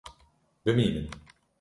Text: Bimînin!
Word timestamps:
Bimînin! 0.65 1.09